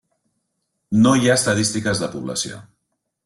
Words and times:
No 1.01 1.11
hi 1.19 1.29
ha 1.31 1.35
estadístiques 1.41 2.03
de 2.05 2.09
població. 2.17 2.61